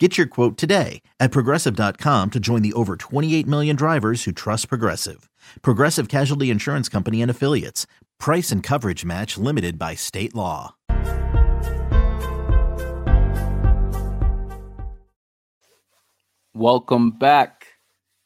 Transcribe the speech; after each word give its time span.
Get 0.00 0.16
your 0.16 0.28
quote 0.28 0.56
today 0.56 1.02
at 1.18 1.32
progressive.com 1.32 2.30
to 2.30 2.38
join 2.38 2.62
the 2.62 2.72
over 2.74 2.96
28 2.96 3.48
million 3.48 3.74
drivers 3.74 4.22
who 4.22 4.30
trust 4.30 4.68
Progressive. 4.68 5.28
Progressive 5.62 6.08
Casualty 6.08 6.50
Insurance 6.50 6.88
Company 6.88 7.20
and 7.20 7.28
Affiliates. 7.28 7.84
Price 8.20 8.52
and 8.52 8.62
coverage 8.62 9.04
match 9.04 9.36
limited 9.36 9.76
by 9.76 9.96
state 9.96 10.36
law. 10.36 10.76
Welcome 16.54 17.10
back 17.10 17.66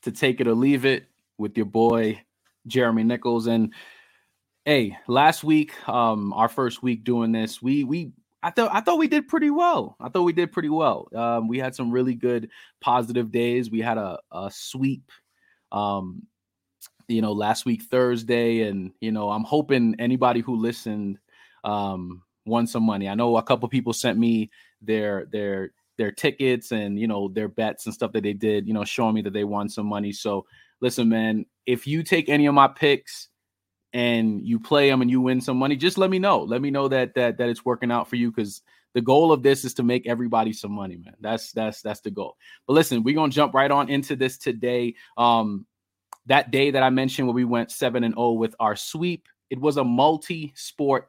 to 0.02 0.12
Take 0.12 0.42
It 0.42 0.48
or 0.48 0.54
Leave 0.54 0.84
It 0.84 1.06
with 1.38 1.56
your 1.56 1.66
boy 1.66 2.22
Jeremy 2.66 3.04
Nichols. 3.04 3.46
And 3.46 3.72
hey, 4.66 4.98
last 5.08 5.42
week, 5.42 5.72
um, 5.88 6.34
our 6.34 6.48
first 6.48 6.82
week 6.82 7.04
doing 7.04 7.32
this, 7.32 7.62
we 7.62 7.84
we 7.84 8.12
I 8.42 8.50
thought 8.50 8.70
I 8.72 8.80
thought 8.80 8.98
we 8.98 9.08
did 9.08 9.28
pretty 9.28 9.50
well. 9.50 9.96
I 10.00 10.08
thought 10.08 10.22
we 10.22 10.32
did 10.32 10.52
pretty 10.52 10.68
well. 10.68 11.08
Um, 11.14 11.48
we 11.48 11.58
had 11.58 11.74
some 11.74 11.90
really 11.90 12.14
good 12.14 12.50
positive 12.80 13.30
days. 13.30 13.70
We 13.70 13.80
had 13.80 13.98
a, 13.98 14.18
a 14.32 14.50
sweep 14.52 15.10
um, 15.70 16.26
you 17.08 17.22
know, 17.22 17.32
last 17.32 17.64
week 17.64 17.82
Thursday, 17.82 18.62
and 18.62 18.92
you 19.00 19.12
know, 19.12 19.30
I'm 19.30 19.44
hoping 19.44 19.96
anybody 19.98 20.40
who 20.40 20.56
listened 20.56 21.18
um, 21.64 22.22
won 22.46 22.66
some 22.66 22.84
money. 22.84 23.08
I 23.08 23.14
know 23.14 23.36
a 23.36 23.42
couple 23.42 23.68
people 23.68 23.92
sent 23.92 24.18
me 24.18 24.50
their 24.80 25.26
their 25.30 25.70
their 25.98 26.12
tickets 26.12 26.72
and 26.72 26.98
you 26.98 27.06
know 27.06 27.28
their 27.28 27.48
bets 27.48 27.86
and 27.86 27.94
stuff 27.94 28.12
that 28.12 28.22
they 28.22 28.32
did, 28.32 28.66
you 28.66 28.74
know, 28.74 28.84
showing 28.84 29.14
me 29.14 29.22
that 29.22 29.32
they 29.32 29.44
won 29.44 29.68
some 29.68 29.86
money. 29.86 30.12
So 30.12 30.46
listen, 30.80 31.08
man, 31.08 31.46
if 31.66 31.86
you 31.86 32.02
take 32.02 32.28
any 32.28 32.46
of 32.46 32.54
my 32.54 32.68
picks 32.68 33.28
and 33.92 34.46
you 34.46 34.58
play 34.58 34.88
them 34.88 35.02
and 35.02 35.10
you 35.10 35.20
win 35.20 35.40
some 35.40 35.56
money, 35.56 35.76
just 35.76 35.98
let 35.98 36.10
me 36.10 36.18
know. 36.18 36.42
Let 36.42 36.62
me 36.62 36.70
know 36.70 36.88
that 36.88 37.14
that 37.14 37.38
that 37.38 37.48
it's 37.48 37.64
working 37.64 37.90
out 37.90 38.08
for 38.08 38.16
you 38.16 38.30
because 38.30 38.62
the 38.94 39.00
goal 39.00 39.32
of 39.32 39.42
this 39.42 39.64
is 39.64 39.74
to 39.74 39.82
make 39.82 40.06
everybody 40.06 40.52
some 40.52 40.72
money, 40.72 40.96
man. 40.96 41.14
That's 41.20 41.52
that's 41.52 41.82
that's 41.82 42.00
the 42.00 42.10
goal. 42.10 42.36
But 42.66 42.74
listen, 42.74 43.02
we're 43.02 43.14
gonna 43.14 43.32
jump 43.32 43.54
right 43.54 43.70
on 43.70 43.88
into 43.88 44.16
this 44.16 44.38
today. 44.38 44.94
Um, 45.16 45.66
that 46.26 46.50
day 46.50 46.70
that 46.70 46.82
I 46.82 46.90
mentioned 46.90 47.26
where 47.26 47.34
we 47.34 47.44
went 47.44 47.70
7 47.70 48.04
and 48.04 48.14
0 48.14 48.32
with 48.32 48.54
our 48.60 48.76
sweep, 48.76 49.26
it 49.50 49.60
was 49.60 49.76
a 49.76 49.84
multi-sport 49.84 51.08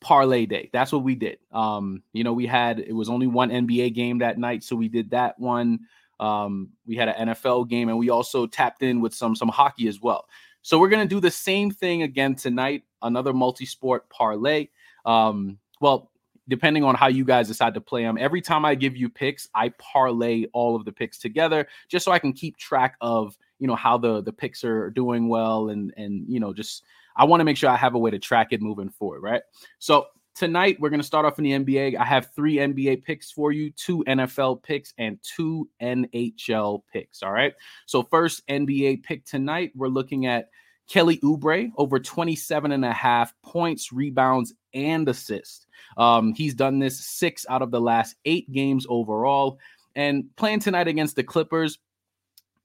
parlay 0.00 0.46
day. 0.46 0.70
That's 0.72 0.92
what 0.92 1.04
we 1.04 1.14
did. 1.14 1.38
Um, 1.52 2.02
you 2.12 2.24
know, 2.24 2.32
we 2.32 2.46
had 2.46 2.80
it 2.80 2.92
was 2.92 3.08
only 3.08 3.26
one 3.26 3.50
NBA 3.50 3.94
game 3.94 4.18
that 4.18 4.38
night, 4.38 4.64
so 4.64 4.76
we 4.76 4.88
did 4.88 5.10
that 5.10 5.38
one. 5.38 5.80
Um, 6.18 6.70
we 6.86 6.96
had 6.96 7.08
an 7.08 7.28
NFL 7.28 7.68
game, 7.68 7.88
and 7.88 7.98
we 7.98 8.10
also 8.10 8.46
tapped 8.46 8.82
in 8.82 9.00
with 9.00 9.14
some 9.14 9.34
some 9.34 9.48
hockey 9.48 9.88
as 9.88 10.00
well. 10.00 10.26
So 10.62 10.78
we're 10.78 10.88
gonna 10.88 11.06
do 11.06 11.20
the 11.20 11.30
same 11.30 11.70
thing 11.70 12.02
again 12.02 12.34
tonight. 12.34 12.84
Another 13.02 13.32
multi-sport 13.32 14.08
parlay. 14.10 14.68
Um, 15.06 15.58
well, 15.80 16.10
depending 16.48 16.84
on 16.84 16.94
how 16.94 17.06
you 17.06 17.24
guys 17.24 17.48
decide 17.48 17.72
to 17.74 17.80
play 17.80 18.02
them. 18.02 18.18
Every 18.18 18.42
time 18.42 18.64
I 18.64 18.74
give 18.74 18.96
you 18.96 19.08
picks, 19.08 19.48
I 19.54 19.70
parlay 19.78 20.46
all 20.52 20.76
of 20.76 20.84
the 20.84 20.92
picks 20.92 21.18
together 21.18 21.66
just 21.88 22.04
so 22.04 22.12
I 22.12 22.18
can 22.18 22.32
keep 22.32 22.58
track 22.58 22.96
of 23.00 23.38
you 23.58 23.66
know 23.66 23.76
how 23.76 23.96
the 23.96 24.22
the 24.22 24.32
picks 24.32 24.64
are 24.64 24.90
doing 24.90 25.28
well 25.28 25.68
and 25.68 25.94
and 25.96 26.24
you 26.28 26.40
know 26.40 26.52
just 26.52 26.82
I 27.16 27.24
want 27.24 27.40
to 27.40 27.44
make 27.44 27.56
sure 27.56 27.70
I 27.70 27.76
have 27.76 27.94
a 27.94 27.98
way 27.98 28.10
to 28.10 28.18
track 28.18 28.48
it 28.50 28.62
moving 28.62 28.88
forward, 28.88 29.20
right? 29.20 29.42
So 29.78 30.06
tonight 30.34 30.78
we're 30.80 30.90
going 30.90 31.00
to 31.00 31.06
start 31.06 31.26
off 31.26 31.38
in 31.38 31.44
the 31.44 31.52
NBA. 31.52 31.96
I 31.96 32.04
have 32.04 32.30
three 32.34 32.56
NBA 32.56 33.04
picks 33.04 33.30
for 33.30 33.52
you, 33.52 33.70
two 33.72 34.04
NFL 34.06 34.62
picks 34.62 34.94
and 34.98 35.18
two 35.22 35.68
NHL 35.82 36.82
picks, 36.92 37.22
all 37.22 37.32
right? 37.32 37.54
So 37.86 38.02
first 38.02 38.46
NBA 38.48 39.02
pick 39.02 39.24
tonight, 39.24 39.72
we're 39.74 39.88
looking 39.88 40.26
at 40.26 40.48
Kelly 40.88 41.18
Oubre 41.18 41.70
over 41.76 42.00
27 42.00 42.72
and 42.72 42.84
a 42.84 42.92
half 42.92 43.32
points, 43.42 43.92
rebounds 43.92 44.52
and 44.74 45.08
assists. 45.08 45.66
Um, 45.96 46.34
he's 46.34 46.54
done 46.54 46.78
this 46.78 47.04
6 47.06 47.46
out 47.48 47.62
of 47.62 47.70
the 47.70 47.80
last 47.80 48.16
8 48.24 48.50
games 48.50 48.86
overall 48.88 49.58
and 49.94 50.24
playing 50.36 50.60
tonight 50.60 50.88
against 50.88 51.16
the 51.16 51.22
Clippers 51.22 51.78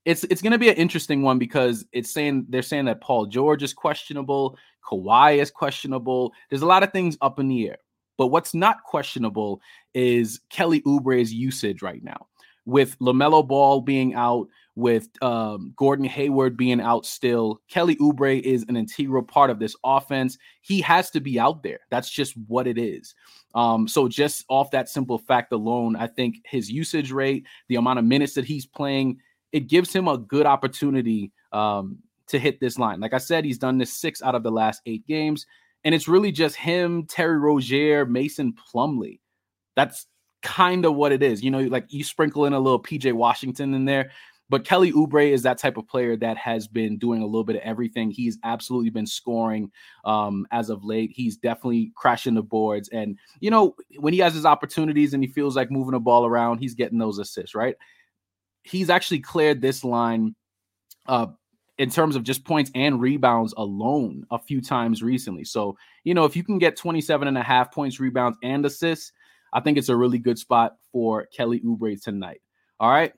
it's 0.05 0.23
it's 0.25 0.41
going 0.41 0.51
to 0.51 0.59
be 0.59 0.69
an 0.69 0.75
interesting 0.75 1.21
one 1.23 1.39
because 1.39 1.85
it's 1.91 2.11
saying 2.11 2.45
they're 2.49 2.61
saying 2.61 2.85
that 2.85 3.01
Paul 3.01 3.25
George 3.25 3.63
is 3.63 3.73
questionable, 3.73 4.57
Kawhi 4.87 5.41
is 5.41 5.51
questionable. 5.51 6.31
There's 6.49 6.61
a 6.61 6.67
lot 6.67 6.83
of 6.83 6.91
things 6.91 7.17
up 7.21 7.39
in 7.39 7.47
the 7.47 7.67
air. 7.69 7.77
But 8.17 8.27
what's 8.27 8.53
not 8.53 8.83
questionable 8.83 9.61
is 9.93 10.39
Kelly 10.49 10.81
Oubre's 10.81 11.33
usage 11.33 11.81
right 11.81 12.03
now. 12.03 12.27
With 12.65 12.97
LaMelo 12.99 13.45
Ball 13.45 13.81
being 13.81 14.15
out, 14.15 14.47
with 14.75 15.09
um, 15.21 15.73
Gordon 15.75 16.05
Hayward 16.05 16.57
being 16.57 16.81
out 16.81 17.05
still, 17.05 17.61
Kelly 17.69 17.95
Oubre 17.97 18.41
is 18.41 18.65
an 18.67 18.75
integral 18.75 19.23
part 19.23 19.49
of 19.49 19.59
this 19.59 19.75
offense. 19.85 20.37
He 20.61 20.81
has 20.81 21.09
to 21.11 21.21
be 21.21 21.39
out 21.39 21.63
there. 21.63 21.79
That's 21.89 22.09
just 22.09 22.33
what 22.47 22.67
it 22.67 22.77
is. 22.77 23.15
Um, 23.53 23.87
so 23.87 24.07
just 24.07 24.43
off 24.49 24.71
that 24.71 24.89
simple 24.89 25.17
fact 25.17 25.53
alone, 25.53 25.95
I 25.95 26.07
think 26.07 26.37
his 26.45 26.69
usage 26.69 27.11
rate, 27.11 27.45
the 27.69 27.75
amount 27.75 27.99
of 27.99 28.05
minutes 28.05 28.33
that 28.33 28.45
he's 28.45 28.65
playing, 28.65 29.19
it 29.55 29.69
gives 29.69 29.95
him 29.95 30.09
a 30.09 30.17
good 30.17 30.45
opportunity 30.45 31.31
um, 31.53 31.99
to 32.27 32.37
hit 32.37 32.59
this 32.59 32.77
line. 32.77 32.99
Like 32.99 33.13
I 33.13 33.19
said, 33.19 33.45
he's 33.45 33.57
done 33.57 33.77
this 33.77 33.93
six 33.93 34.21
out 34.21 34.35
of 34.35 34.43
the 34.43 34.51
last 34.51 34.81
eight 34.85 35.07
games, 35.07 35.45
and 35.85 35.95
it's 35.95 36.09
really 36.09 36.33
just 36.33 36.57
him, 36.57 37.05
Terry 37.05 37.37
Rozier, 37.37 38.05
Mason 38.05 38.53
Plumlee. 38.53 39.21
That's 39.77 40.07
kind 40.43 40.83
of 40.83 40.95
what 40.95 41.13
it 41.13 41.23
is. 41.23 41.41
You 41.41 41.51
know, 41.51 41.61
like 41.61 41.85
you 41.87 42.03
sprinkle 42.03 42.45
in 42.45 42.51
a 42.51 42.59
little 42.59 42.83
PJ 42.83 43.13
Washington 43.13 43.73
in 43.73 43.85
there. 43.85 44.11
But 44.49 44.65
Kelly 44.65 44.91
Oubre 44.91 45.31
is 45.31 45.41
that 45.43 45.57
type 45.57 45.77
of 45.77 45.87
player 45.87 46.15
that 46.17 46.37
has 46.37 46.67
been 46.67 46.97
doing 46.97 47.21
a 47.23 47.25
little 47.25 47.45
bit 47.45 47.55
of 47.55 47.63
everything. 47.63 48.11
He's 48.11 48.37
absolutely 48.43 48.91
been 48.91 49.07
scoring 49.07 49.71
um, 50.03 50.45
as 50.51 50.69
of 50.69 50.83
late. 50.83 51.11
He's 51.15 51.37
definitely 51.37 51.93
crashing 51.95 52.35
the 52.35 52.43
boards. 52.43 52.87
And, 52.89 53.17
you 53.39 53.49
know, 53.49 53.75
when 53.97 54.13
he 54.13 54.19
has 54.19 54.35
his 54.35 54.45
opportunities 54.45 55.15
and 55.15 55.23
he 55.23 55.27
feels 55.27 55.55
like 55.55 55.71
moving 55.71 55.93
the 55.93 55.99
ball 55.99 56.27
around, 56.27 56.59
he's 56.59 56.75
getting 56.75 56.99
those 56.99 57.17
assists, 57.17 57.55
right? 57.55 57.75
He's 58.65 58.89
actually 58.89 59.19
cleared 59.19 59.61
this 59.61 59.83
line 59.83 60.35
uh, 61.07 61.27
in 61.77 61.89
terms 61.89 62.15
of 62.15 62.23
just 62.23 62.45
points 62.45 62.71
and 62.73 62.99
rebounds 62.99 63.53
alone 63.57 64.25
a 64.31 64.39
few 64.39 64.61
times 64.61 65.03
recently. 65.03 65.43
So, 65.43 65.77
you 66.03 66.13
know, 66.13 66.25
if 66.25 66.35
you 66.35 66.43
can 66.43 66.57
get 66.57 66.75
27 66.75 67.27
and 67.27 67.37
a 67.37 67.43
half 67.43 67.71
points, 67.71 67.99
rebounds, 67.99 68.37
and 68.41 68.65
assists, 68.65 69.11
I 69.53 69.59
think 69.59 69.77
it's 69.77 69.89
a 69.89 69.95
really 69.95 70.17
good 70.17 70.39
spot 70.39 70.77
for 70.91 71.25
Kelly 71.27 71.59
Oubre 71.61 72.01
tonight. 72.01 72.41
All 72.79 72.89
right. 72.89 73.13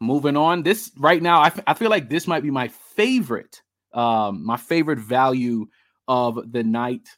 Moving 0.00 0.36
on. 0.36 0.62
This 0.62 0.90
right 0.98 1.22
now, 1.22 1.40
I, 1.40 1.46
f- 1.46 1.64
I 1.66 1.74
feel 1.74 1.90
like 1.90 2.10
this 2.10 2.26
might 2.26 2.42
be 2.42 2.50
my 2.50 2.68
favorite, 2.68 3.62
um, 3.94 4.44
my 4.44 4.56
favorite 4.56 4.98
value 4.98 5.66
of 6.06 6.52
the 6.52 6.62
night. 6.62 7.08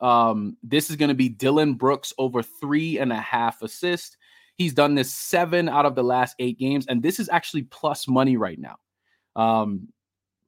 Um, 0.00 0.58
this 0.62 0.90
is 0.90 0.96
going 0.96 1.08
to 1.08 1.14
be 1.14 1.30
Dillon 1.30 1.74
Brooks 1.74 2.12
over 2.18 2.42
three 2.42 2.98
and 2.98 3.12
a 3.12 3.20
half 3.20 3.62
assists. 3.62 4.16
He's 4.56 4.74
done 4.74 4.94
this 4.94 5.12
seven 5.12 5.68
out 5.68 5.86
of 5.86 5.94
the 5.94 6.02
last 6.02 6.34
eight 6.38 6.58
games, 6.58 6.86
and 6.86 7.02
this 7.02 7.18
is 7.18 7.28
actually 7.28 7.62
plus 7.62 8.08
money 8.08 8.36
right 8.36 8.58
now. 8.58 8.76
Um, 9.34 9.88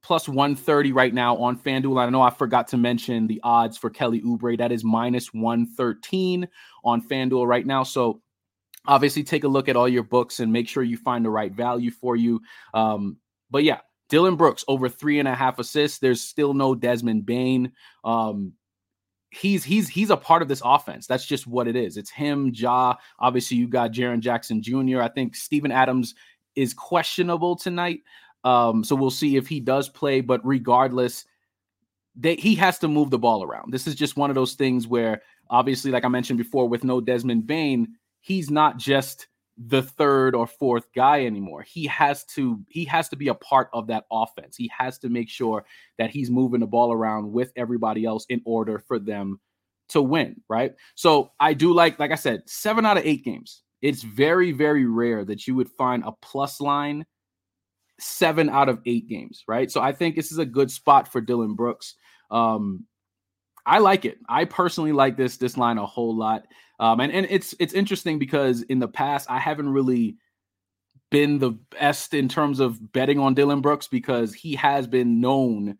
plus 0.01 0.27
130 0.27 0.91
right 0.91 1.13
now 1.13 1.35
on 1.37 1.57
FanDuel. 1.57 1.99
I 1.99 2.09
know 2.09 2.21
I 2.21 2.29
forgot 2.29 2.67
to 2.69 2.77
mention 2.77 3.27
the 3.27 3.39
odds 3.43 3.77
for 3.77 3.89
Kelly 3.89 4.21
Oubre. 4.21 4.57
That 4.57 4.71
is 4.71 4.83
minus 4.83 5.33
113 5.33 6.47
on 6.83 7.07
FanDuel 7.07 7.47
right 7.47 7.65
now. 7.65 7.83
So 7.83 8.21
obviously 8.87 9.23
take 9.23 9.43
a 9.43 9.47
look 9.47 9.69
at 9.69 9.75
all 9.75 9.89
your 9.89 10.03
books 10.03 10.39
and 10.39 10.51
make 10.51 10.67
sure 10.67 10.83
you 10.83 10.97
find 10.97 11.23
the 11.23 11.29
right 11.29 11.51
value 11.51 11.91
for 11.91 12.15
you. 12.15 12.41
Um, 12.73 13.17
but 13.51 13.63
yeah, 13.63 13.79
Dillon 14.09 14.35
Brooks 14.35 14.63
over 14.67 14.89
three 14.89 15.19
and 15.19 15.27
a 15.27 15.35
half 15.35 15.59
assists. 15.59 15.99
There's 15.99 16.21
still 16.21 16.53
no 16.53 16.75
Desmond 16.75 17.25
Bane. 17.25 17.71
Um, 18.03 18.53
he's 19.31 19.63
he's 19.63 19.87
he's 19.87 20.09
a 20.09 20.17
part 20.17 20.41
of 20.41 20.47
this 20.47 20.61
offense. 20.63 21.07
That's 21.07 21.25
just 21.25 21.47
what 21.47 21.67
it 21.67 21.75
is. 21.75 21.97
It's 21.97 22.09
him, 22.09 22.51
Ja. 22.53 22.95
Obviously, 23.19 23.57
you 23.57 23.67
got 23.67 23.91
Jaren 23.91 24.19
Jackson 24.19 24.61
Jr. 24.61 25.01
I 25.01 25.07
think 25.07 25.35
Steven 25.35 25.71
Adams 25.71 26.15
is 26.55 26.73
questionable 26.73 27.55
tonight. 27.55 28.01
Um, 28.43 28.83
so 28.83 28.95
we'll 28.95 29.11
see 29.11 29.35
if 29.35 29.47
he 29.47 29.59
does 29.59 29.89
play. 29.89 30.21
But 30.21 30.45
regardless, 30.45 31.25
they, 32.15 32.35
he 32.35 32.55
has 32.55 32.79
to 32.79 32.87
move 32.87 33.11
the 33.11 33.19
ball 33.19 33.43
around. 33.43 33.71
This 33.71 33.87
is 33.87 33.95
just 33.95 34.17
one 34.17 34.29
of 34.31 34.35
those 34.35 34.53
things 34.53 34.87
where, 34.87 35.21
obviously, 35.49 35.91
like 35.91 36.05
I 36.05 36.09
mentioned 36.09 36.37
before, 36.37 36.67
with 36.67 36.83
no 36.83 37.01
Desmond 37.01 37.47
Bane, 37.47 37.95
he's 38.21 38.49
not 38.49 38.77
just 38.77 39.27
the 39.67 39.81
third 39.83 40.35
or 40.35 40.47
fourth 40.47 40.85
guy 40.95 41.25
anymore. 41.25 41.61
He 41.63 41.85
has 41.87 42.23
to 42.25 42.61
he 42.69 42.85
has 42.85 43.09
to 43.09 43.17
be 43.17 43.27
a 43.27 43.35
part 43.35 43.69
of 43.73 43.87
that 43.87 44.05
offense. 44.09 44.55
He 44.55 44.71
has 44.77 44.97
to 44.99 45.09
make 45.09 45.29
sure 45.29 45.65
that 45.97 46.11
he's 46.11 46.31
moving 46.31 46.61
the 46.61 46.67
ball 46.67 46.93
around 46.93 47.31
with 47.31 47.51
everybody 47.57 48.05
else 48.05 48.25
in 48.29 48.41
order 48.45 48.79
for 48.79 48.99
them 48.99 49.39
to 49.89 50.01
win, 50.01 50.41
right? 50.47 50.73
So 50.95 51.31
I 51.41 51.53
do 51.53 51.73
like 51.73 51.99
like 51.99 52.11
I 52.11 52.15
said, 52.15 52.43
7 52.47 52.85
out 52.85 52.97
of 52.97 53.05
8 53.05 53.25
games. 53.25 53.63
It's 53.81 54.01
very 54.01 54.53
very 54.53 54.85
rare 54.85 55.25
that 55.25 55.45
you 55.45 55.55
would 55.55 55.69
find 55.71 56.03
a 56.05 56.13
plus 56.21 56.61
line 56.61 57.05
7 57.99 58.49
out 58.49 58.69
of 58.69 58.79
8 58.85 59.09
games, 59.09 59.43
right? 59.45 59.69
So 59.69 59.81
I 59.81 59.91
think 59.91 60.15
this 60.15 60.31
is 60.31 60.37
a 60.37 60.45
good 60.45 60.71
spot 60.71 61.11
for 61.11 61.19
Dillon 61.19 61.55
Brooks. 61.55 61.95
Um 62.31 62.85
I 63.65 63.79
like 63.79 64.05
it. 64.05 64.17
I 64.27 64.45
personally 64.45 64.91
like 64.91 65.17
this 65.17 65.37
this 65.37 65.57
line 65.57 65.77
a 65.77 65.85
whole 65.85 66.15
lot. 66.15 66.47
Um, 66.79 66.99
and, 66.99 67.11
and 67.11 67.27
it's 67.29 67.53
it's 67.59 67.73
interesting 67.73 68.19
because 68.19 68.61
in 68.63 68.79
the 68.79 68.87
past 68.87 69.29
I 69.29 69.39
haven't 69.39 69.69
really 69.69 70.17
been 71.11 71.39
the 71.39 71.51
best 71.51 72.13
in 72.13 72.29
terms 72.29 72.59
of 72.59 72.91
betting 72.93 73.19
on 73.19 73.33
Dillon 73.33 73.61
Brooks 73.61 73.87
because 73.87 74.33
he 74.33 74.55
has 74.55 74.87
been 74.87 75.19
known 75.19 75.77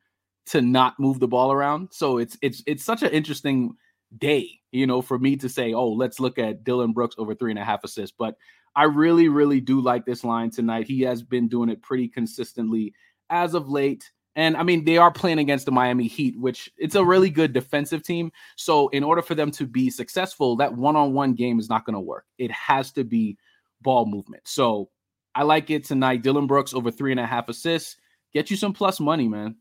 to 0.48 0.62
not 0.62 1.00
move 1.00 1.20
the 1.20 1.28
ball 1.28 1.52
around. 1.52 1.90
So 1.92 2.18
it's 2.18 2.38
it's 2.42 2.64
it's 2.66 2.84
such 2.84 3.04
an 3.04 3.12
interesting 3.12 3.76
day, 4.18 4.50
you 4.72 4.88
know, 4.88 5.02
for 5.02 5.20
me 5.20 5.36
to 5.38 5.50
say, 5.50 5.74
oh, 5.74 5.90
let's 5.90 6.20
look 6.20 6.40
at 6.40 6.64
Dillon 6.64 6.94
Brooks 6.94 7.16
over 7.18 7.36
three 7.36 7.52
and 7.52 7.60
a 7.60 7.66
half 7.66 7.84
assists. 7.84 8.16
But 8.18 8.36
I 8.76 8.84
really, 8.84 9.30
really 9.30 9.62
do 9.62 9.81
like 9.81 10.06
this 10.06 10.24
line 10.24 10.52
tonight. 10.52 10.88
He 10.88 11.02
has 11.02 11.22
been 11.22 11.48
doing 11.48 11.70
it 11.70 11.81
pretty 11.81 12.08
consistently 12.08 12.94
as 13.30 13.54
of 13.54 13.70
late. 13.70 14.10
And 14.36 14.56
I 14.56 14.64
mean, 14.64 14.86
they 14.86 14.98
are 14.98 15.12
playing 15.12 15.40
against 15.40 15.66
the 15.66 15.72
Miami 15.72 16.08
Heat, 16.08 16.40
which 16.40 16.72
it's 16.78 16.96
a 16.96 17.04
really 17.04 17.30
good 17.30 17.52
defensive 17.52 18.04
team. 18.04 18.31
So, 18.56 18.88
in 18.90 19.04
order 19.04 19.22
for 19.22 19.36
them 19.36 19.52
to 19.52 19.66
be 19.66 19.90
successful, 19.90 20.56
that 20.58 20.76
one 20.76 20.96
on 20.96 21.14
one 21.14 21.34
game 21.34 21.60
is 21.60 21.70
not 21.70 21.86
going 21.86 21.96
to 21.96 22.00
work. 22.00 22.26
It 22.38 22.52
has 22.52 22.92
to 22.94 23.04
be 23.04 23.38
ball 23.81 24.06
movement. 24.06 24.48
So, 24.48 24.90
I 25.36 25.44
like 25.44 25.70
it 25.70 25.84
tonight. 25.84 26.22
Dillon 26.22 26.48
Brooks 26.48 26.74
over 26.74 26.92
three 26.92 27.12
and 27.12 27.20
a 27.20 27.26
half 27.26 27.50
assists. 27.50 27.98
Get 28.34 28.52
you 28.52 28.58
some 28.58 28.74
plus 28.74 29.00
money, 29.00 29.28
man. 29.28 29.56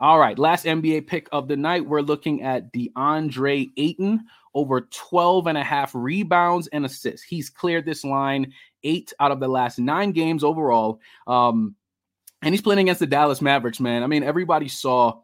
All 0.00 0.18
right. 0.18 0.38
Last 0.38 0.64
NBA 0.64 1.06
pick 1.06 1.28
of 1.30 1.46
the 1.46 1.56
night. 1.56 1.86
We're 1.86 2.00
looking 2.00 2.42
at 2.42 2.72
DeAndre 2.72 3.70
Ayton 3.76 4.24
over 4.54 4.82
12 4.82 5.46
and 5.46 5.58
a 5.58 5.62
half 5.62 5.94
rebounds 5.94 6.68
and 6.68 6.84
assists. 6.84 7.22
He's 7.22 7.50
cleared 7.50 7.84
this 7.84 8.04
line 8.04 8.52
eight 8.82 9.12
out 9.20 9.30
of 9.30 9.40
the 9.40 9.48
last 9.48 9.78
nine 9.78 10.12
games 10.12 10.42
overall. 10.42 11.00
Um, 11.26 11.76
and 12.42 12.54
he's 12.54 12.62
playing 12.62 12.80
against 12.80 13.00
the 13.00 13.06
Dallas 13.06 13.42
Mavericks, 13.42 13.80
man. 13.80 14.02
I 14.02 14.06
mean, 14.06 14.22
everybody 14.22 14.68
saw 14.68 15.20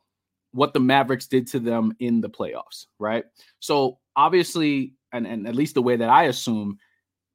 what 0.52 0.72
the 0.72 0.80
Mavericks 0.80 1.26
did 1.26 1.46
to 1.48 1.58
them 1.58 1.94
in 1.98 2.20
the 2.20 2.30
playoffs, 2.30 2.86
right? 2.98 3.24
So 3.60 3.98
obviously, 4.14 4.94
and, 5.12 5.26
and 5.26 5.46
at 5.46 5.54
least 5.54 5.74
the 5.74 5.82
way 5.82 5.96
that 5.96 6.08
I 6.08 6.24
assume, 6.24 6.78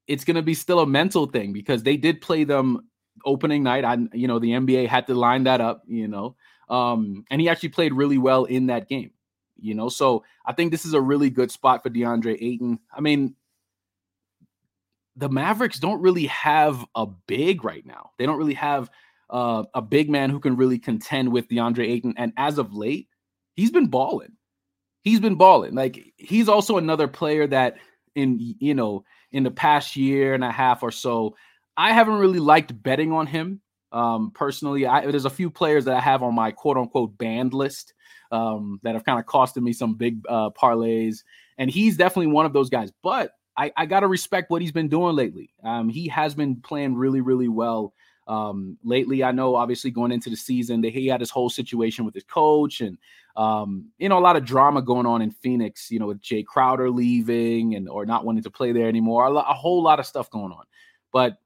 it's 0.07 0.23
going 0.23 0.35
to 0.35 0.41
be 0.41 0.53
still 0.53 0.79
a 0.79 0.87
mental 0.87 1.25
thing 1.25 1.53
because 1.53 1.83
they 1.83 1.97
did 1.97 2.21
play 2.21 2.43
them 2.43 2.89
opening 3.25 3.63
night. 3.63 3.85
I, 3.85 3.97
you 4.13 4.27
know, 4.27 4.39
the 4.39 4.51
NBA 4.51 4.87
had 4.87 5.07
to 5.07 5.13
line 5.13 5.43
that 5.43 5.61
up, 5.61 5.83
you 5.87 6.07
know, 6.07 6.35
um, 6.69 7.25
and 7.29 7.39
he 7.39 7.49
actually 7.49 7.69
played 7.69 7.93
really 7.93 8.17
well 8.17 8.45
in 8.45 8.67
that 8.67 8.87
game, 8.89 9.11
you 9.57 9.75
know. 9.75 9.89
So 9.89 10.23
I 10.45 10.53
think 10.53 10.71
this 10.71 10.85
is 10.85 10.93
a 10.93 11.01
really 11.01 11.29
good 11.29 11.51
spot 11.51 11.83
for 11.83 11.89
DeAndre 11.89 12.37
Ayton. 12.41 12.79
I 12.95 13.01
mean, 13.01 13.35
the 15.15 15.29
Mavericks 15.29 15.79
don't 15.79 16.01
really 16.01 16.27
have 16.27 16.85
a 16.95 17.05
big 17.05 17.63
right 17.63 17.85
now. 17.85 18.11
They 18.17 18.25
don't 18.25 18.37
really 18.37 18.55
have 18.55 18.89
uh, 19.31 19.63
a 19.73 19.81
big 19.81 20.09
man 20.09 20.29
who 20.29 20.39
can 20.39 20.57
really 20.57 20.77
contend 20.77 21.31
with 21.31 21.47
DeAndre 21.47 21.87
Ayton. 21.87 22.13
And 22.17 22.33
as 22.37 22.57
of 22.57 22.73
late, 22.73 23.07
he's 23.55 23.71
been 23.71 23.87
balling. 23.87 24.33
He's 25.03 25.19
been 25.19 25.35
balling. 25.35 25.73
Like 25.73 26.13
he's 26.17 26.49
also 26.49 26.77
another 26.77 27.07
player 27.07 27.47
that 27.47 27.77
in 28.13 28.55
you 28.59 28.75
know 28.75 29.03
in 29.31 29.43
the 29.43 29.51
past 29.51 29.95
year 29.95 30.33
and 30.33 30.43
a 30.43 30.51
half 30.51 30.83
or 30.83 30.91
so, 30.91 31.35
I 31.77 31.93
haven't 31.93 32.19
really 32.19 32.39
liked 32.39 32.83
betting 32.83 33.11
on 33.11 33.25
him. 33.25 33.61
Um, 33.93 34.31
personally, 34.31 34.85
I, 34.85 35.05
there's 35.07 35.25
a 35.25 35.29
few 35.29 35.49
players 35.49 35.85
that 35.85 35.95
I 35.95 36.01
have 36.01 36.21
on 36.21 36.35
my 36.35 36.51
quote 36.51 36.77
unquote 36.77 37.17
banned 37.17 37.53
list 37.53 37.93
um, 38.31 38.79
that 38.83 38.93
have 38.93 39.05
kind 39.05 39.19
of 39.19 39.25
costed 39.25 39.63
me 39.63 39.73
some 39.73 39.95
big 39.95 40.21
uh, 40.29 40.49
parlays, 40.51 41.23
and 41.57 41.71
he's 41.71 41.97
definitely 41.97 42.27
one 42.27 42.45
of 42.45 42.53
those 42.53 42.69
guys. 42.69 42.91
But 43.01 43.31
I, 43.57 43.71
I 43.75 43.85
got 43.85 44.01
to 44.01 44.07
respect 44.07 44.49
what 44.49 44.61
he's 44.61 44.71
been 44.71 44.87
doing 44.87 45.15
lately. 45.15 45.53
Um, 45.63 45.89
he 45.89 46.07
has 46.09 46.35
been 46.35 46.57
playing 46.57 46.95
really, 46.95 47.21
really 47.21 47.47
well 47.47 47.93
um, 48.31 48.77
lately. 48.81 49.25
I 49.25 49.31
know, 49.33 49.55
obviously, 49.55 49.91
going 49.91 50.13
into 50.13 50.29
the 50.29 50.37
season, 50.37 50.79
that 50.81 50.93
he 50.93 51.07
had 51.07 51.19
his 51.19 51.29
whole 51.29 51.49
situation 51.49 52.05
with 52.05 52.13
his 52.13 52.23
coach, 52.23 52.79
and 52.79 52.97
um, 53.35 53.89
you 53.97 54.07
know, 54.07 54.17
a 54.17 54.19
lot 54.19 54.37
of 54.37 54.45
drama 54.45 54.81
going 54.81 55.05
on 55.05 55.21
in 55.21 55.31
Phoenix. 55.31 55.91
You 55.91 55.99
know, 55.99 56.07
with 56.07 56.21
Jae 56.21 56.45
Crowder 56.45 56.89
leaving 56.89 57.75
and 57.75 57.89
or 57.89 58.05
not 58.05 58.23
wanting 58.23 58.43
to 58.43 58.49
play 58.49 58.71
there 58.71 58.87
anymore. 58.87 59.25
A, 59.25 59.33
a 59.33 59.53
whole 59.53 59.83
lot 59.83 59.99
of 59.99 60.05
stuff 60.05 60.29
going 60.31 60.53
on. 60.53 60.63
But 61.11 61.39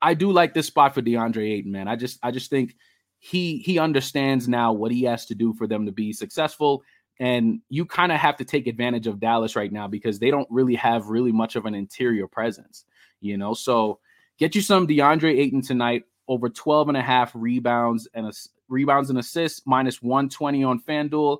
I 0.00 0.14
do 0.14 0.30
like 0.30 0.54
this 0.54 0.68
spot 0.68 0.94
for 0.94 1.02
DeAndre 1.02 1.50
Ayton, 1.54 1.72
man. 1.72 1.88
I 1.88 1.96
just, 1.96 2.20
I 2.22 2.30
just 2.30 2.50
think 2.50 2.76
he 3.18 3.58
he 3.58 3.80
understands 3.80 4.46
now 4.46 4.72
what 4.72 4.92
he 4.92 5.02
has 5.02 5.26
to 5.26 5.34
do 5.34 5.52
for 5.54 5.66
them 5.66 5.86
to 5.86 5.92
be 5.92 6.12
successful. 6.12 6.84
And 7.18 7.62
you 7.68 7.84
kind 7.84 8.12
of 8.12 8.18
have 8.18 8.36
to 8.36 8.44
take 8.44 8.68
advantage 8.68 9.08
of 9.08 9.18
Dallas 9.18 9.56
right 9.56 9.72
now 9.72 9.88
because 9.88 10.20
they 10.20 10.30
don't 10.30 10.46
really 10.50 10.76
have 10.76 11.08
really 11.08 11.32
much 11.32 11.56
of 11.56 11.66
an 11.66 11.74
interior 11.74 12.28
presence, 12.28 12.84
you 13.20 13.36
know. 13.36 13.54
So 13.54 13.98
get 14.38 14.54
you 14.54 14.60
some 14.60 14.86
DeAndre 14.86 15.36
Ayton 15.36 15.62
tonight 15.62 16.04
over 16.28 16.48
12 16.48 16.88
and 16.88 16.96
a 16.96 17.02
half 17.02 17.32
rebounds 17.34 18.06
and 18.14 18.26
a, 18.26 18.32
rebounds 18.68 19.10
and 19.10 19.18
assists, 19.18 19.62
minus 19.66 20.02
120 20.02 20.62
on 20.64 20.80
FanDuel. 20.80 21.38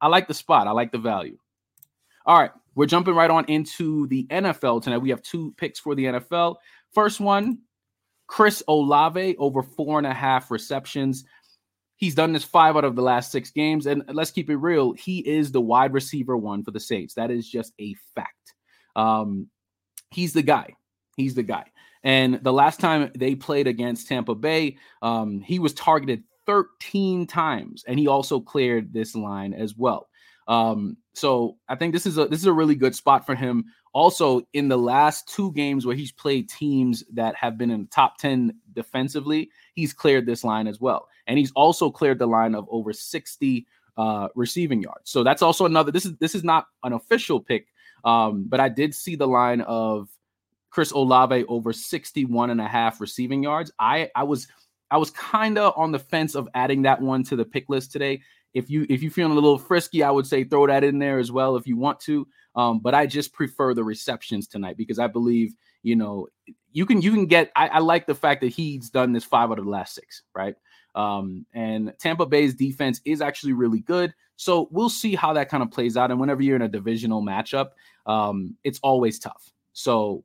I 0.00 0.08
like 0.08 0.26
the 0.26 0.34
spot. 0.34 0.66
I 0.66 0.72
like 0.72 0.90
the 0.90 0.98
value. 0.98 1.38
All 2.24 2.38
right, 2.38 2.50
we're 2.74 2.86
jumping 2.86 3.14
right 3.14 3.30
on 3.30 3.44
into 3.46 4.06
the 4.08 4.26
NFL 4.26 4.82
tonight. 4.82 4.98
We 4.98 5.10
have 5.10 5.22
two 5.22 5.52
picks 5.56 5.78
for 5.78 5.94
the 5.94 6.04
NFL. 6.04 6.56
First 6.92 7.20
one, 7.20 7.58
Chris 8.26 8.62
Olave 8.68 9.36
over 9.38 9.62
four 9.62 9.98
and 9.98 10.06
a 10.06 10.14
half 10.14 10.50
receptions. 10.50 11.24
He's 11.96 12.14
done 12.14 12.32
this 12.32 12.44
five 12.44 12.76
out 12.76 12.84
of 12.84 12.96
the 12.96 13.02
last 13.02 13.30
six 13.30 13.50
games. 13.50 13.86
And 13.86 14.02
let's 14.08 14.30
keep 14.30 14.50
it 14.50 14.56
real. 14.56 14.92
He 14.92 15.18
is 15.18 15.52
the 15.52 15.60
wide 15.60 15.92
receiver 15.92 16.36
one 16.36 16.64
for 16.64 16.70
the 16.70 16.80
Saints. 16.80 17.14
That 17.14 17.30
is 17.30 17.48
just 17.48 17.72
a 17.78 17.94
fact. 18.14 18.54
Um, 18.96 19.48
he's 20.10 20.32
the 20.32 20.42
guy. 20.42 20.74
He's 21.16 21.34
the 21.34 21.42
guy. 21.42 21.71
And 22.04 22.42
the 22.42 22.52
last 22.52 22.80
time 22.80 23.10
they 23.16 23.34
played 23.34 23.66
against 23.66 24.08
Tampa 24.08 24.34
Bay, 24.34 24.76
um, 25.02 25.40
he 25.40 25.58
was 25.58 25.72
targeted 25.74 26.24
13 26.46 27.26
times, 27.26 27.84
and 27.86 27.98
he 27.98 28.08
also 28.08 28.40
cleared 28.40 28.92
this 28.92 29.14
line 29.14 29.54
as 29.54 29.76
well. 29.76 30.08
Um, 30.48 30.96
so 31.14 31.58
I 31.68 31.76
think 31.76 31.92
this 31.92 32.06
is 32.06 32.18
a 32.18 32.26
this 32.26 32.40
is 32.40 32.46
a 32.46 32.52
really 32.52 32.74
good 32.74 32.94
spot 32.94 33.24
for 33.24 33.34
him. 33.34 33.66
Also, 33.92 34.42
in 34.54 34.68
the 34.68 34.78
last 34.78 35.28
two 35.28 35.52
games 35.52 35.84
where 35.84 35.94
he's 35.94 36.12
played 36.12 36.48
teams 36.48 37.04
that 37.12 37.36
have 37.36 37.58
been 37.58 37.70
in 37.70 37.82
the 37.82 37.88
top 37.88 38.16
10 38.16 38.54
defensively, 38.72 39.50
he's 39.74 39.92
cleared 39.92 40.24
this 40.24 40.42
line 40.42 40.66
as 40.66 40.80
well. 40.80 41.08
And 41.26 41.38
he's 41.38 41.52
also 41.52 41.90
cleared 41.90 42.18
the 42.18 42.26
line 42.26 42.54
of 42.54 42.66
over 42.70 42.92
60 42.92 43.66
uh, 43.96 44.28
receiving 44.34 44.82
yards. 44.82 45.10
So 45.10 45.22
that's 45.22 45.42
also 45.42 45.66
another. 45.66 45.92
This 45.92 46.06
is 46.06 46.16
this 46.18 46.34
is 46.34 46.42
not 46.42 46.66
an 46.82 46.92
official 46.94 47.40
pick, 47.40 47.68
um, 48.04 48.46
but 48.48 48.60
I 48.60 48.68
did 48.68 48.94
see 48.94 49.14
the 49.14 49.28
line 49.28 49.60
of 49.62 50.08
Chris 50.72 50.90
Olave 50.90 51.44
over 51.48 51.72
61 51.72 52.50
and 52.50 52.60
a 52.60 52.66
half 52.66 53.00
receiving 53.00 53.42
yards. 53.42 53.70
I 53.78 54.10
I 54.16 54.24
was 54.24 54.48
I 54.90 54.96
was 54.96 55.10
kind 55.10 55.58
of 55.58 55.74
on 55.76 55.92
the 55.92 55.98
fence 55.98 56.34
of 56.34 56.48
adding 56.54 56.82
that 56.82 57.00
one 57.00 57.22
to 57.24 57.36
the 57.36 57.44
pick 57.44 57.68
list 57.68 57.92
today. 57.92 58.22
If 58.54 58.70
you 58.70 58.86
if 58.88 59.02
you're 59.02 59.12
feeling 59.12 59.32
a 59.32 59.34
little 59.34 59.58
frisky, 59.58 60.02
I 60.02 60.10
would 60.10 60.26
say 60.26 60.44
throw 60.44 60.66
that 60.66 60.82
in 60.82 60.98
there 60.98 61.18
as 61.18 61.30
well 61.30 61.56
if 61.56 61.66
you 61.66 61.76
want 61.76 62.00
to. 62.00 62.26
Um, 62.56 62.80
but 62.80 62.94
I 62.94 63.06
just 63.06 63.32
prefer 63.34 63.74
the 63.74 63.84
receptions 63.84 64.48
tonight 64.48 64.76
because 64.76 64.98
I 64.98 65.06
believe 65.06 65.54
you 65.82 65.94
know 65.94 66.28
you 66.72 66.86
can 66.86 67.02
you 67.02 67.12
can 67.12 67.26
get. 67.26 67.52
I, 67.54 67.68
I 67.68 67.78
like 67.78 68.06
the 68.06 68.14
fact 68.14 68.40
that 68.40 68.48
he's 68.48 68.88
done 68.88 69.12
this 69.12 69.24
five 69.24 69.50
out 69.50 69.58
of 69.58 69.66
the 69.66 69.70
last 69.70 69.94
six, 69.94 70.22
right? 70.34 70.54
Um, 70.94 71.46
and 71.54 71.92
Tampa 71.98 72.26
Bay's 72.26 72.54
defense 72.54 73.00
is 73.04 73.20
actually 73.20 73.52
really 73.52 73.80
good. 73.80 74.14
So 74.36 74.68
we'll 74.70 74.90
see 74.90 75.14
how 75.14 75.34
that 75.34 75.48
kind 75.48 75.62
of 75.62 75.70
plays 75.70 75.96
out. 75.96 76.10
And 76.10 76.20
whenever 76.20 76.42
you're 76.42 76.56
in 76.56 76.62
a 76.62 76.68
divisional 76.68 77.22
matchup, 77.22 77.70
um, 78.06 78.56
it's 78.64 78.80
always 78.82 79.18
tough. 79.18 79.50
So 79.72 80.24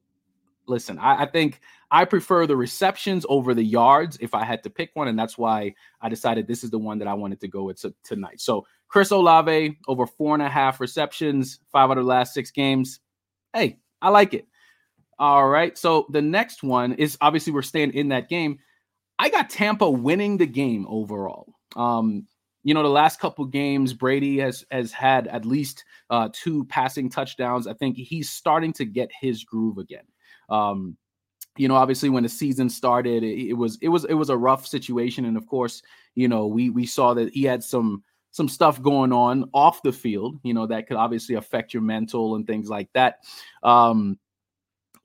listen, 0.67 0.99
I, 0.99 1.23
I, 1.23 1.25
think 1.25 1.59
I 1.91 2.05
prefer 2.05 2.45
the 2.45 2.55
receptions 2.55 3.25
over 3.29 3.53
the 3.53 3.63
yards 3.63 4.17
if 4.21 4.33
I 4.33 4.43
had 4.43 4.63
to 4.63 4.69
pick 4.69 4.91
one, 4.93 5.07
and 5.07 5.17
that's 5.17 5.37
why 5.37 5.73
I 6.01 6.09
decided 6.09 6.47
this 6.47 6.63
is 6.63 6.69
the 6.69 6.79
one 6.79 6.99
that 6.99 7.07
I 7.07 7.13
wanted 7.13 7.39
to 7.41 7.47
go 7.47 7.63
with 7.63 7.83
tonight. 8.03 8.41
So 8.41 8.65
Chris 8.87 9.11
Olave 9.11 9.77
over 9.87 10.05
four 10.05 10.33
and 10.33 10.43
a 10.43 10.49
half 10.49 10.79
receptions, 10.79 11.59
five 11.71 11.89
out 11.89 11.97
of 11.97 12.05
the 12.05 12.09
last 12.09 12.33
six 12.33 12.51
games. 12.51 12.99
Hey, 13.53 13.79
I 14.01 14.09
like 14.09 14.33
it. 14.33 14.47
All 15.19 15.47
right. 15.47 15.77
So 15.77 16.05
the 16.11 16.21
next 16.21 16.63
one 16.63 16.93
is 16.93 17.17
obviously 17.21 17.51
we're 17.51 17.63
staying 17.63 17.93
in 17.93 18.09
that 18.09 18.29
game. 18.29 18.59
I 19.19 19.29
got 19.29 19.49
Tampa 19.49 19.89
winning 19.89 20.37
the 20.37 20.45
game 20.45 20.85
overall. 20.87 21.53
Um, 21.75 22.27
you 22.67 22.73
know, 22.73 22.83
the 22.83 22.89
last 22.89 23.21
couple 23.21 23.45
games, 23.45 23.93
Brady 23.93 24.39
has 24.39 24.65
has 24.71 24.91
had 24.91 25.27
at 25.27 25.45
least 25.45 25.85
uh, 26.09 26.27
two 26.33 26.65
passing 26.65 27.09
touchdowns. 27.09 27.65
I 27.65 27.71
think 27.71 27.95
he's 27.95 28.29
starting 28.29 28.73
to 28.73 28.83
get 28.83 29.09
his 29.21 29.45
groove 29.45 29.77
again. 29.77 30.03
Um, 30.49 30.97
you 31.55 31.69
know, 31.69 31.75
obviously 31.75 32.09
when 32.09 32.23
the 32.23 32.29
season 32.29 32.69
started, 32.69 33.23
it, 33.23 33.51
it, 33.51 33.53
was 33.53 33.77
it 33.81 33.87
was 33.87 34.03
it 34.03 34.15
was 34.15 34.29
a 34.29 34.35
rough 34.35 34.67
situation, 34.67 35.23
and 35.23 35.37
of 35.37 35.47
course, 35.47 35.81
you 36.13 36.27
know, 36.27 36.45
we 36.45 36.69
we 36.69 36.85
saw 36.85 37.13
that 37.13 37.33
he 37.33 37.43
had 37.43 37.63
some 37.63 38.03
some 38.31 38.49
stuff 38.49 38.81
going 38.81 39.13
on 39.13 39.49
off 39.53 39.81
the 39.81 39.93
field, 39.93 40.37
you 40.43 40.53
know, 40.53 40.67
that 40.67 40.87
could 40.87 40.97
obviously 40.97 41.35
affect 41.35 41.73
your 41.73 41.83
mental 41.83 42.35
and 42.35 42.45
things 42.45 42.67
like 42.67 42.89
that. 42.93 43.19
Um, 43.63 44.19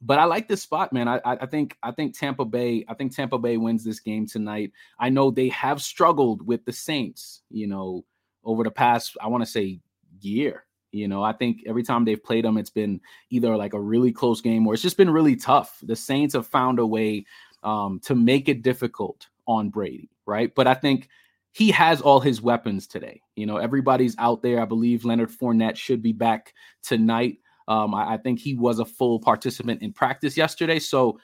but 0.04 0.18
I 0.18 0.24
like 0.24 0.48
this 0.48 0.62
spot, 0.62 0.92
man. 0.92 1.06
I, 1.06 1.20
I 1.24 1.46
think 1.46 1.76
I 1.82 1.92
think 1.92 2.18
Tampa 2.18 2.44
Bay. 2.44 2.84
I 2.88 2.94
think 2.94 3.14
Tampa 3.14 3.38
Bay 3.38 3.56
wins 3.56 3.84
this 3.84 4.00
game 4.00 4.26
tonight. 4.26 4.72
I 4.98 5.08
know 5.08 5.30
they 5.30 5.48
have 5.50 5.80
struggled 5.80 6.44
with 6.44 6.64
the 6.64 6.72
Saints, 6.72 7.42
you 7.50 7.68
know, 7.68 8.04
over 8.44 8.64
the 8.64 8.70
past 8.70 9.16
I 9.20 9.28
want 9.28 9.44
to 9.44 9.50
say 9.50 9.80
year. 10.20 10.64
You 10.90 11.08
know, 11.08 11.22
I 11.22 11.32
think 11.32 11.62
every 11.66 11.84
time 11.84 12.04
they've 12.04 12.22
played 12.22 12.44
them, 12.44 12.58
it's 12.58 12.68
been 12.68 13.00
either 13.30 13.56
like 13.56 13.72
a 13.72 13.80
really 13.80 14.12
close 14.12 14.42
game 14.42 14.66
or 14.66 14.74
it's 14.74 14.82
just 14.82 14.98
been 14.98 15.08
really 15.08 15.36
tough. 15.36 15.78
The 15.82 15.96
Saints 15.96 16.34
have 16.34 16.46
found 16.46 16.78
a 16.78 16.86
way 16.86 17.24
um, 17.62 18.00
to 18.04 18.14
make 18.14 18.48
it 18.48 18.62
difficult 18.62 19.28
on 19.46 19.70
Brady, 19.70 20.10
right? 20.26 20.54
But 20.54 20.66
I 20.66 20.74
think 20.74 21.08
he 21.52 21.70
has 21.70 22.00
all 22.00 22.20
his 22.20 22.42
weapons 22.42 22.86
today. 22.86 23.22
You 23.36 23.46
know, 23.46 23.56
everybody's 23.56 24.16
out 24.18 24.42
there. 24.42 24.60
I 24.60 24.64
believe 24.64 25.04
Leonard 25.04 25.30
Fournette 25.30 25.76
should 25.76 26.02
be 26.02 26.12
back 26.12 26.52
tonight. 26.82 27.38
Um, 27.68 27.94
I, 27.94 28.14
I, 28.14 28.16
think 28.16 28.38
he 28.38 28.54
was 28.54 28.78
a 28.78 28.84
full 28.84 29.20
participant 29.20 29.82
in 29.82 29.92
practice 29.92 30.36
yesterday. 30.36 30.78
So 30.78 31.18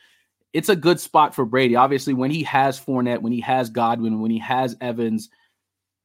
it's 0.53 0.69
a 0.69 0.77
good 0.77 1.01
spot 1.01 1.35
for 1.35 1.45
Brady. 1.45 1.77
Obviously, 1.77 2.15
when 2.15 2.31
he 2.31 2.43
has 2.45 2.81
Fournette, 2.81 3.23
when 3.23 3.33
he 3.33 3.41
has 3.41 3.71
Godwin, 3.71 4.21
when 4.21 4.31
he 4.31 4.39
has 4.39 4.77
Evans, 4.81 5.31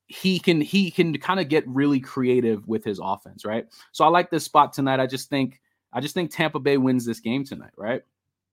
he 0.08 0.40
can 0.40 0.62
he 0.62 0.92
can 0.92 1.18
kind 1.18 1.40
of 1.40 1.50
get 1.50 1.68
really 1.68 2.00
creative 2.00 2.68
with 2.68 2.84
his 2.84 3.00
offense, 3.02 3.46
right? 3.46 3.66
So 3.92 4.04
I 4.04 4.10
like 4.10 4.30
this 4.30 4.44
spot 4.44 4.74
tonight. 4.74 5.00
I 5.00 5.08
just 5.08 5.30
think 5.30 5.62
I 5.92 6.02
just 6.02 6.14
think 6.14 6.32
Tampa 6.32 6.60
Bay 6.60 6.78
wins 6.78 7.06
this 7.06 7.20
game 7.20 7.46
tonight, 7.46 7.74
right? 7.78 8.02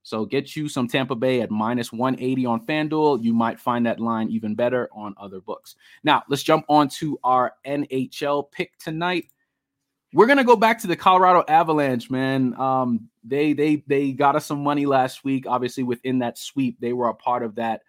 So 0.03 0.25
get 0.25 0.57
you 0.57 0.69
some 0.69 0.89
Tampa 0.89 1.15
Bay 1.15 1.43
at 1.43 1.51
minus 1.51 1.93
180 1.93 2.47
on 2.47 2.65
FanDuel. 2.65 3.23
You 3.23 3.35
might 3.35 3.61
find 3.61 3.85
that 3.87 4.01
line 4.01 4.31
even 4.31 4.55
better 4.55 4.89
on 4.93 5.15
other 5.19 5.41
books. 5.41 5.77
Now, 6.05 6.23
let's 6.29 6.43
jump 6.43 6.65
on 6.69 6.89
to 6.91 7.19
our 7.23 7.55
NHL 7.67 8.51
pick 8.51 8.79
tonight. 8.79 9.27
We're 10.12 10.26
gonna 10.26 10.45
go 10.45 10.57
back 10.57 10.81
to 10.81 10.87
the 10.87 10.97
Colorado 10.97 11.45
Avalanche, 11.47 12.11
man. 12.11 12.59
Um, 12.61 13.09
they 13.23 13.52
they 13.52 13.85
they 13.87 14.12
got 14.12 14.37
us 14.37 14.47
some 14.47 14.62
money 14.62 14.87
last 14.87 15.25
week. 15.25 15.47
Obviously, 15.47 15.83
within 15.83 16.19
that 16.21 16.38
sweep, 16.38 16.79
they 16.81 16.93
were 16.93 17.09
a 17.09 17.14
part 17.14 17.43
of 17.43 17.57
that. 17.57 17.83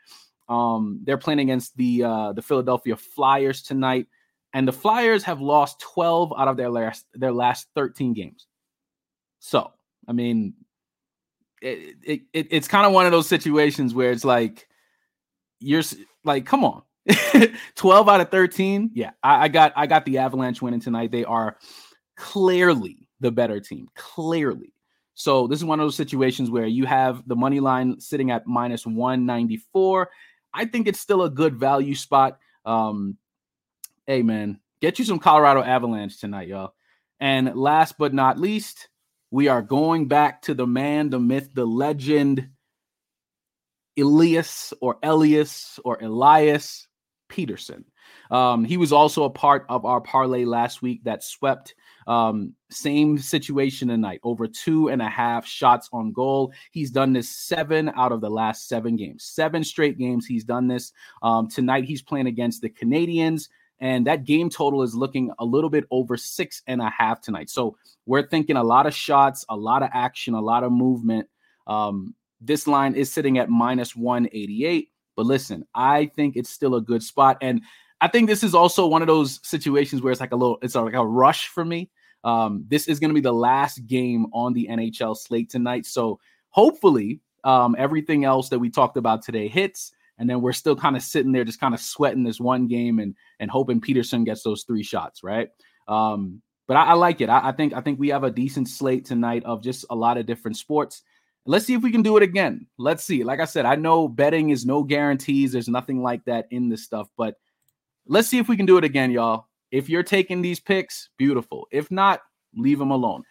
Um, 0.50 1.00
they're 1.04 1.18
playing 1.18 1.40
against 1.40 1.76
the 1.78 2.04
uh, 2.04 2.34
the 2.34 2.42
Philadelphia 2.42 2.96
Flyers 2.96 3.64
tonight, 3.64 4.08
and 4.54 4.68
the 4.68 4.74
Flyers 4.74 5.24
have 5.24 5.42
lost 5.42 5.80
12 5.80 6.34
out 6.38 6.48
of 6.48 6.58
their 6.58 6.70
last 6.70 7.06
their 7.14 7.32
last 7.32 7.68
13 7.76 8.14
games. 8.14 8.48
So, 9.40 9.72
I 10.08 10.12
mean, 10.12 10.54
it, 11.62 11.96
it, 12.04 12.22
it 12.34 12.48
it's 12.52 12.68
kind 12.68 12.86
of 12.86 12.92
one 12.92 13.06
of 13.06 13.12
those 13.12 13.28
situations 13.28 13.94
where 13.94 14.12
it's 14.12 14.26
like 14.26 14.68
you're 15.60 15.84
like, 16.26 16.46
come 16.46 16.66
on, 16.66 16.84
12 17.76 18.10
out 18.10 18.22
of 18.22 18.30
13. 18.30 18.92
Yeah, 18.94 19.12
I, 19.24 19.44
I 19.44 19.48
got 19.48 19.74
I 19.76 19.88
got 19.88 20.06
the 20.06 20.18
Avalanche 20.18 20.62
winning 20.62 20.82
tonight. 20.82 21.12
They 21.12 21.24
are 21.24 21.58
clearly 22.22 23.08
the 23.20 23.32
better 23.32 23.60
team, 23.60 23.90
clearly. 23.96 24.72
So 25.16 25.48
this 25.48 25.58
is 25.58 25.66
one 25.66 25.80
of 25.80 25.86
those 25.86 25.96
situations 25.96 26.52
where 26.52 26.68
you 26.68 26.86
have 26.86 27.28
the 27.28 27.36
money 27.36 27.60
line 27.60 28.00
sitting 28.00 28.30
at 28.30 28.46
minus 28.46 28.86
194. 28.86 30.10
I 30.54 30.66
think 30.66 30.88
it's 30.88 31.00
still 31.00 31.24
a 31.24 31.32
good 31.32 31.56
value 31.56 31.96
spot. 31.96 32.38
Um, 32.64 33.18
hey 34.06 34.22
man, 34.22 34.60
get 34.82 35.00
you 35.00 35.06
some 35.06 35.18
Colorado 35.18 35.64
Avalanche 35.64 36.20
tonight, 36.20 36.48
y'all. 36.48 36.76
And 37.20 37.56
last 37.56 37.98
but 37.98 38.14
not 38.14 38.40
least, 38.40 38.90
we 39.32 39.48
are 39.48 39.64
going 39.64 40.08
back 40.08 40.44
to 40.44 40.54
the 40.54 40.68
man, 40.68 41.10
the 41.10 41.20
myth, 41.20 41.50
the 41.56 41.66
legend, 41.66 42.50
Elias 43.98 44.74
or 44.80 44.98
Elias 45.02 45.80
or 45.84 45.98
Elias 46.02 46.88
Pettersson. 47.32 47.84
Um, 48.32 48.64
he 48.64 48.78
was 48.78 48.94
also 48.94 49.26
a 49.26 49.30
part 49.30 49.66
of 49.70 49.86
our 49.86 50.02
parlay 50.02 50.46
last 50.46 50.82
week 50.82 51.04
that 51.04 51.24
swept. 51.24 51.76
Um, 52.08 52.56
same 52.72 53.20
situation 53.20 53.90
tonight, 53.90 54.22
over 54.24 54.48
two 54.48 54.90
and 54.90 55.02
a 55.02 55.10
half 55.10 55.46
shots 55.46 55.88
on 55.94 56.14
goal. 56.14 56.52
He's 56.72 56.90
done 56.90 57.14
this 57.14 57.30
seven 57.30 57.92
out 57.96 58.12
of 58.12 58.22
the 58.22 58.30
last 58.30 58.68
seven 58.68 58.96
games, 58.96 59.24
seven 59.24 59.64
straight 59.64 60.00
games. 60.00 60.26
He's 60.26 60.44
done 60.44 60.68
this. 60.68 60.94
Um, 61.22 61.48
tonight, 61.48 61.84
he's 61.84 62.02
playing 62.02 62.28
against 62.28 62.62
the 62.62 62.70
Canadiens, 62.70 63.50
and 63.80 64.08
that 64.08 64.26
game 64.26 64.50
total 64.50 64.82
is 64.82 64.96
looking 64.96 65.32
a 65.38 65.46
little 65.46 65.70
bit 65.70 65.86
over 65.92 66.18
six 66.18 66.64
and 66.66 66.82
a 66.82 66.90
half 66.90 67.22
tonight. 67.22 67.50
So 67.50 67.78
we're 68.06 68.28
thinking 68.28 68.56
a 68.56 68.64
lot 68.64 68.88
of 68.88 68.96
shots, 68.96 69.46
a 69.50 69.56
lot 69.56 69.84
of 69.84 69.90
action, 69.94 70.34
a 70.34 70.42
lot 70.42 70.64
of 70.64 70.72
movement. 70.72 71.28
Um, 71.68 72.16
this 72.40 72.66
line 72.66 72.96
is 72.96 73.12
sitting 73.12 73.38
at 73.38 73.50
minus 73.50 73.96
188. 73.96 74.90
But 75.16 75.26
listen, 75.26 75.66
I 75.76 76.08
think 76.16 76.36
it's 76.36 76.50
still 76.50 76.76
a 76.76 76.82
good 76.82 77.04
spot. 77.04 77.38
And 77.42 77.62
I 78.02 78.08
think 78.08 78.28
this 78.28 78.44
is 78.44 78.56
also 78.56 78.88
one 78.88 79.02
of 79.02 79.08
those 79.08 79.40
situations 79.44 80.02
where 80.02 80.12
it's 80.12 80.20
like 80.20 80.32
a 80.32 80.36
little, 80.36 80.58
it's 80.62 80.76
like 80.76 80.96
a 80.96 81.06
rush 81.06 81.48
for 81.48 81.64
me. 81.64 81.90
Um, 82.24 82.66
this 82.68 82.88
is 82.88 83.00
going 83.00 83.10
to 83.10 83.16
be 83.16 83.22
the 83.22 83.34
last 83.34 83.86
game 83.88 84.26
on 84.34 84.54
the 84.54 84.68
NHL 84.70 85.16
slate 85.16 85.50
tonight. 85.50 85.86
So 85.86 86.20
hopefully, 86.50 87.22
um, 87.44 87.76
everything 87.78 88.26
else 88.26 88.50
that 88.50 88.60
we 88.60 88.70
talked 88.70 88.98
about 88.98 89.22
today 89.22 89.48
hits. 89.48 89.92
And 90.18 90.30
then 90.30 90.42
we're 90.42 90.54
still 90.54 90.76
kind 90.76 90.96
of 90.96 91.02
sitting 91.02 91.32
there, 91.32 91.44
just 91.44 91.60
kind 91.60 91.74
of 91.74 91.80
sweating 91.80 92.24
this 92.24 92.40
one 92.40 92.68
game 92.68 93.00
and 93.00 93.16
and 93.40 93.50
hoping 93.50 93.82
Pettersson 93.82 94.24
gets 94.24 94.44
those 94.44 94.64
three 94.64 94.84
shots, 94.84 95.24
right? 95.24 95.50
Um, 95.88 96.44
but 96.68 96.78
I, 96.78 96.88
I 96.88 96.94
like 96.94 97.22
it. 97.22 97.30
I, 97.30 97.50
I 97.50 97.52
think 97.54 97.74
I 97.74 97.82
think 97.82 98.00
we 98.00 98.10
have 98.10 98.24
a 98.24 98.30
decent 98.30 98.68
slate 98.68 99.06
tonight 99.06 99.44
of 99.46 99.64
just 99.64 99.86
a 99.90 99.96
lot 99.96 100.18
of 100.18 100.28
different 100.28 100.58
sports. 100.58 101.02
Let's 101.48 101.66
see 101.66 101.74
if 101.74 101.82
we 101.82 101.92
can 101.92 102.04
do 102.04 102.18
it 102.18 102.24
again. 102.24 102.68
Let's 102.78 103.04
see. 103.04 103.24
Like 103.24 103.40
I 103.40 103.46
said, 103.46 103.66
I 103.66 103.76
know 103.76 104.08
betting 104.08 104.52
is 104.52 104.64
no 104.64 104.84
guarantees. 104.84 105.54
There's 105.54 105.68
nothing 105.68 106.04
like 106.04 106.24
that 106.26 106.46
in 106.52 106.70
this 106.70 106.84
stuff, 106.84 107.08
but 107.18 107.36
let's 108.08 108.28
see 108.28 108.38
if 108.38 108.48
we 108.48 108.58
can 108.58 108.66
do 108.66 108.78
it 108.78 108.84
again, 108.84 109.12
y'all. 109.12 109.48
If 109.72 109.90
you're 109.90 110.04
taking 110.04 110.42
these 110.42 110.60
picks, 110.60 111.10
beautiful. 111.18 111.68
If 111.72 111.92
not, 111.92 112.22
leave 112.56 112.80
them 112.80 112.92
alone. 112.92 113.24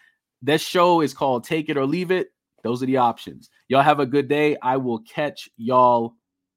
This 0.42 0.62
show 0.62 1.00
is 1.00 1.12
called 1.12 1.44
Take 1.44 1.68
It 1.68 1.76
or 1.76 1.86
Leave 1.86 2.10
It. 2.10 2.28
Those 2.62 2.82
are 2.82 2.86
the 2.86 2.96
options. 2.96 3.50
Y'all 3.68 3.82
have 3.82 4.00
a 4.00 4.06
good 4.06 4.28
day. 4.28 4.56
I 4.62 4.76
will 4.76 5.00
catch 5.00 5.48
y'all 5.56 6.14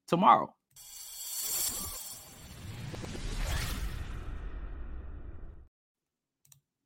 tomorrow. 0.08 0.53